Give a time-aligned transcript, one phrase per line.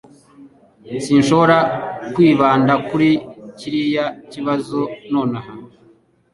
[1.03, 1.57] Sinshobora
[2.13, 3.09] kwibanda kuri
[3.57, 4.79] kiriya kibazo
[5.11, 5.51] nonaha.